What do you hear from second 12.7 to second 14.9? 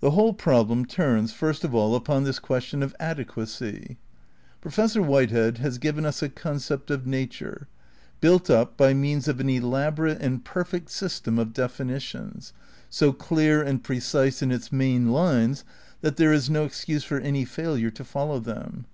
so clear and precise in its